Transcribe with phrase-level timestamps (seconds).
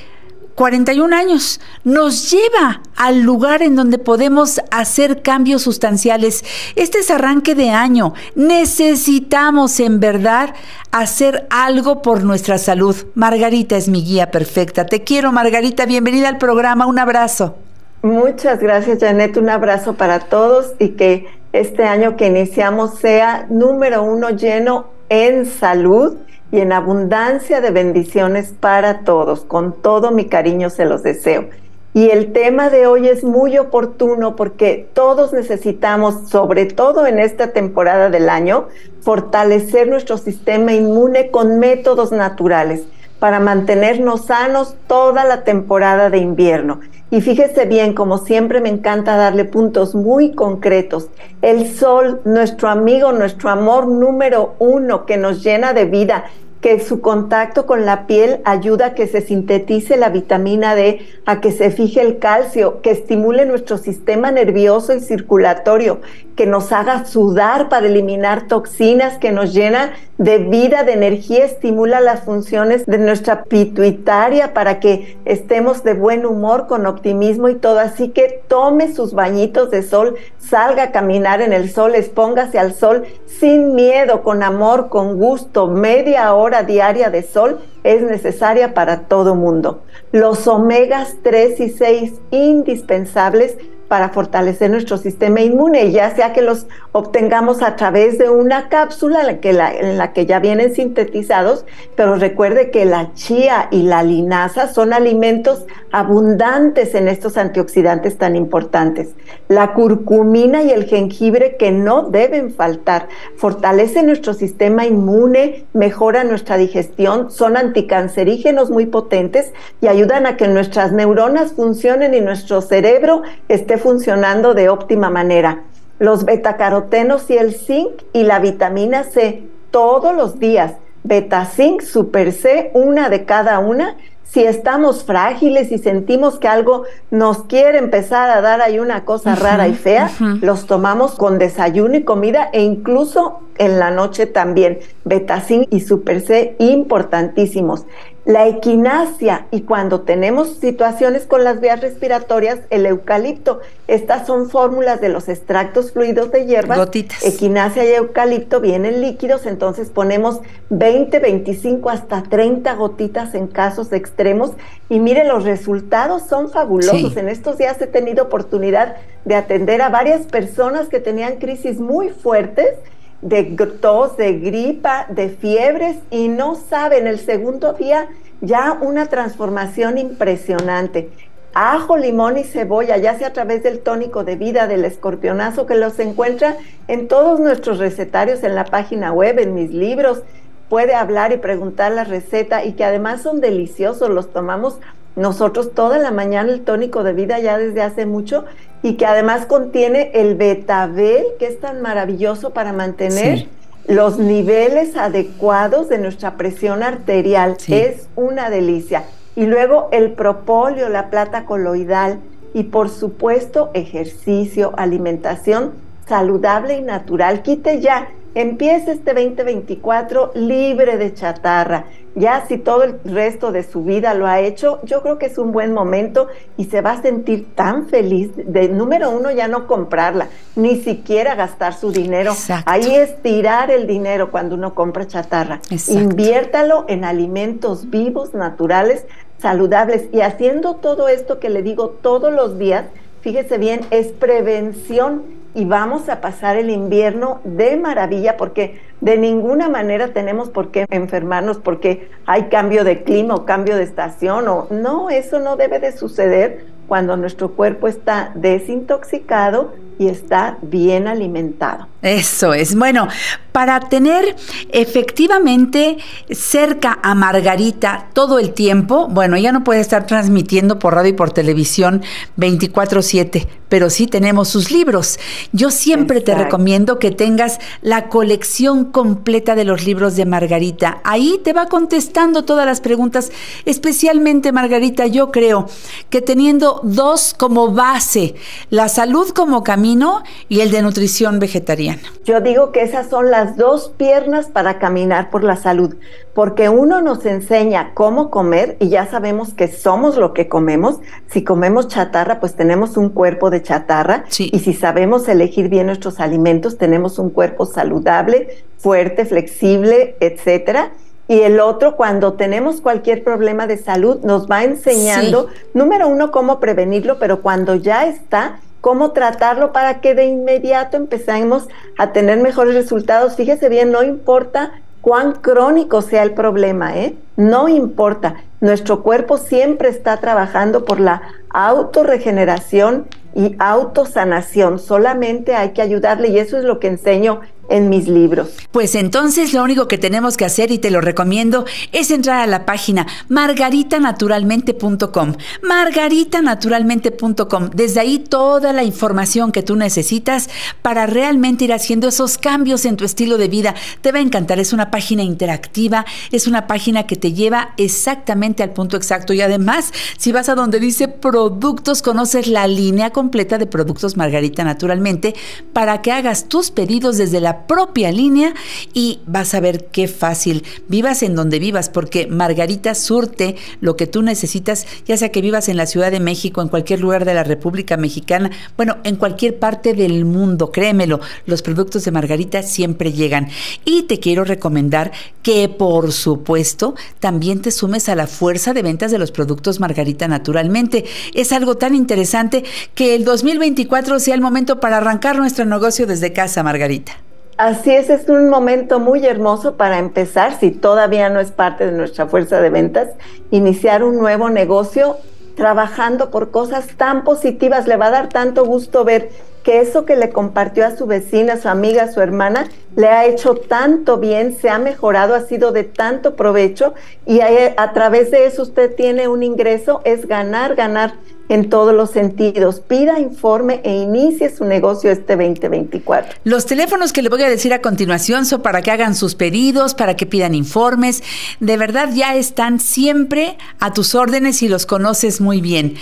[0.58, 6.44] 41 años, nos lleva al lugar en donde podemos hacer cambios sustanciales.
[6.76, 8.16] Este es arranque de año.
[8.34, 10.56] Necesitamos en verdad
[10.92, 12.96] hacer algo por nuestra salud.
[13.14, 14.88] Margarita es mi guía perfecta.
[14.88, 15.86] Te quiero, Margarita.
[15.86, 16.88] Bienvenida al programa.
[16.88, 17.56] Un abrazo.
[18.02, 19.38] Muchas gracias, Janet.
[19.38, 25.46] Un abrazo para todos y que este año que iniciamos sea número uno lleno en
[25.46, 26.18] salud
[26.52, 29.42] y en abundancia de bendiciones para todos.
[29.42, 31.50] Con todo mi cariño se los deseo.
[31.94, 37.54] Y el tema de hoy es muy oportuno porque todos necesitamos, sobre todo en esta
[37.54, 38.68] temporada del año,
[39.02, 42.84] fortalecer nuestro sistema inmune con métodos naturales
[43.20, 46.80] para mantenernos sanos toda la temporada de invierno.
[47.10, 51.10] Y fíjese bien, como siempre me encanta darle puntos muy concretos.
[51.42, 56.26] El sol, nuestro amigo, nuestro amor número uno que nos llena de vida,
[56.62, 61.40] que su contacto con la piel ayuda a que se sintetice la vitamina D, a
[61.40, 66.02] que se fije el calcio, que estimule nuestro sistema nervioso y circulatorio,
[66.36, 72.00] que nos haga sudar para eliminar toxinas, que nos llena de vida, de energía, estimula
[72.00, 77.80] las funciones de nuestra pituitaria para que estemos de buen humor, con optimismo y todo.
[77.80, 82.74] Así que tome sus bañitos de sol, salga a caminar en el sol, expóngase al
[82.74, 85.68] sol sin miedo, con amor, con gusto.
[85.68, 89.84] Media hora diaria de sol es necesaria para todo mundo.
[90.12, 96.68] Los omegas 3 y 6 indispensables para fortalecer nuestro sistema inmune, ya sea que los
[96.92, 101.66] obtengamos a través de una cápsula en la, que en la que ya vienen sintetizados,
[101.96, 108.36] pero recuerde que la chía y la linaza son alimentos abundantes en estos antioxidantes tan
[108.36, 109.10] importantes.
[109.48, 116.58] La curcumina y el jengibre que no deben faltar, fortalece nuestro sistema inmune, mejora nuestra
[116.58, 123.22] digestión, son anticancerígenos muy potentes y ayudan a que nuestras neuronas funcionen y nuestro cerebro
[123.48, 125.64] esté funcionando de óptima manera.
[126.00, 130.74] Los betacarotenos y el zinc y la vitamina C todos los días.
[131.04, 133.96] Beta zinc, super C, una de cada una.
[134.24, 139.36] Si estamos frágiles y sentimos que algo nos quiere empezar a dar ahí una cosa
[139.36, 140.12] rara y fea,
[140.42, 144.80] los tomamos con desayuno y comida e incluso en la noche también.
[145.06, 147.86] Betacin y Super C importantísimos.
[148.28, 153.62] La equinacia y cuando tenemos situaciones con las vías respiratorias, el eucalipto.
[153.88, 156.78] Estas son fórmulas de los extractos fluidos de hierbas.
[156.78, 157.24] Gotitas.
[157.24, 160.42] Equinacia y eucalipto vienen líquidos, entonces ponemos
[160.72, 164.52] 20, 25 hasta 30 gotitas en casos extremos
[164.90, 167.16] y mire, los resultados son fabulosos.
[167.16, 172.10] En estos días he tenido oportunidad de atender a varias personas que tenían crisis muy
[172.10, 172.74] fuertes
[173.22, 173.44] de
[173.82, 178.08] tos, de gripa, de fiebres y no saben, el segundo día
[178.42, 181.10] ya una transformación impresionante.
[181.54, 185.74] Ajo, limón y cebolla, ya sea a través del tónico de vida, del escorpionazo, que
[185.74, 186.56] los encuentra
[186.88, 190.22] en todos nuestros recetarios, en la página web, en mis libros.
[190.70, 194.80] Puede hablar y preguntar la receta y que además son deliciosos, los tomamos
[195.18, 198.46] nosotros toda la mañana el tónico de vida ya desde hace mucho
[198.88, 203.50] y que además contiene el betabel, que es tan maravilloso para mantener
[203.86, 207.58] los niveles adecuados de nuestra presión arterial.
[207.68, 209.04] Es una delicia.
[209.36, 212.20] Y luego el propóleo, la plata coloidal
[212.54, 215.74] y por supuesto ejercicio, alimentación
[216.08, 217.42] saludable y natural.
[217.42, 218.08] Quite ya
[218.38, 221.86] Empiece este 2024 libre de chatarra.
[222.14, 225.40] Ya si todo el resto de su vida lo ha hecho, yo creo que es
[225.40, 229.66] un buen momento y se va a sentir tan feliz de número uno ya no
[229.66, 232.34] comprarla, ni siquiera gastar su dinero.
[232.68, 235.60] Ahí es tirar el dinero cuando uno compra chatarra.
[235.88, 239.08] Inviértalo en alimentos vivos, naturales,
[239.40, 242.86] saludables y haciendo todo esto que le digo todos los días,
[243.22, 249.70] fíjese bien, es prevención y vamos a pasar el invierno de maravilla porque de ninguna
[249.70, 254.68] manera tenemos por qué enfermarnos porque hay cambio de clima o cambio de estación o
[254.72, 261.88] no, eso no debe de suceder cuando nuestro cuerpo está desintoxicado, y está bien alimentado.
[262.02, 262.76] Eso es.
[262.76, 263.08] Bueno,
[263.52, 264.36] para tener
[264.70, 265.98] efectivamente
[266.30, 271.14] cerca a Margarita todo el tiempo, bueno, ella no puede estar transmitiendo por radio y
[271.14, 272.04] por televisión
[272.38, 275.20] 24/7, pero sí tenemos sus libros.
[275.52, 281.00] Yo siempre te recomiendo que tengas la colección completa de los libros de Margarita.
[281.04, 283.32] Ahí te va contestando todas las preguntas,
[283.66, 285.68] especialmente Margarita, yo creo
[286.10, 288.36] que teniendo dos como base,
[288.70, 292.02] la salud como camino y el de nutrición vegetariana.
[292.26, 295.96] Yo digo que esas son las dos piernas para caminar por la salud,
[296.34, 300.98] porque uno nos enseña cómo comer y ya sabemos que somos lo que comemos.
[301.30, 306.20] Si comemos chatarra, pues tenemos un cuerpo de chatarra y si sabemos elegir bien nuestros
[306.20, 310.92] alimentos, tenemos un cuerpo saludable, fuerte, flexible, etcétera.
[311.28, 316.60] Y el otro, cuando tenemos cualquier problema de salud, nos va enseñando, número uno, cómo
[316.60, 321.68] prevenirlo, pero cuando ya está, cómo tratarlo para que de inmediato empecemos
[321.98, 323.36] a tener mejores resultados.
[323.36, 324.72] Fíjese bien, no importa
[325.02, 327.16] cuán crónico sea el problema, ¿eh?
[327.36, 328.36] No importa.
[328.62, 334.80] Nuestro cuerpo siempre está trabajando por la autorregeneración y autosanación.
[334.80, 338.50] Solamente hay que ayudarle y eso es lo que enseño en mis libros.
[338.72, 342.48] Pues entonces lo único que tenemos que hacer, y te lo recomiendo, es entrar a
[342.48, 345.34] la página margaritanaturalmente.com.
[345.64, 347.70] Margaritanaturalmente.com.
[347.74, 350.50] Desde ahí toda la información que tú necesitas
[350.82, 353.76] para realmente ir haciendo esos cambios en tu estilo de vida.
[354.02, 354.60] Te va a encantar.
[354.60, 359.34] Es una página interactiva, es una página que te lleva exactamente al punto exacto.
[359.34, 364.64] Y además, si vas a donde dice productos, conoces la línea completa de productos Margarita
[364.64, 365.36] Naturalmente
[365.74, 368.54] para que hagas tus pedidos desde la propia línea
[368.94, 370.64] y vas a ver qué fácil.
[370.88, 375.70] Vivas en donde vivas, porque Margarita surte lo que tú necesitas, ya sea que vivas
[375.70, 379.58] en la Ciudad de México, en cualquier lugar de la República Mexicana, bueno, en cualquier
[379.60, 383.50] parte del mundo, créemelo, los productos de Margarita siempre llegan.
[383.86, 385.12] Y te quiero recomendar
[385.42, 390.28] que, por supuesto, también te sumes a la fuerza de ventas de los productos Margarita
[390.28, 391.06] naturalmente.
[391.34, 392.64] Es algo tan interesante
[392.96, 397.27] que el 2024 sea el momento para arrancar nuestro negocio desde casa, Margarita.
[397.58, 401.92] Así es, es un momento muy hermoso para empezar, si todavía no es parte de
[401.92, 403.10] nuestra fuerza de ventas,
[403.50, 405.18] iniciar un nuevo negocio
[405.56, 407.88] trabajando por cosas tan positivas.
[407.88, 409.32] Le va a dar tanto gusto ver
[409.64, 413.08] que eso que le compartió a su vecina, a su amiga, a su hermana, le
[413.08, 416.94] ha hecho tanto bien, se ha mejorado, ha sido de tanto provecho
[417.26, 421.16] y a, través de eso usted tiene un ingreso, es ganar, ganar
[421.50, 422.80] en todos los sentidos.
[422.82, 426.38] Pida informe e inicie su negocio este 2024.
[426.44, 429.94] Los teléfonos que le voy a decir a continuación son para que hagan sus pedidos,
[429.94, 431.22] para que pidan informes.
[431.60, 435.96] De verdad ya están siempre a tus órdenes y los conoces muy bien.